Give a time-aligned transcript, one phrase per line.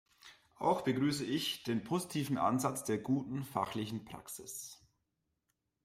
[0.57, 4.81] Auch begrüße ich den positiven Ansatz der guten fachlichen Praxis.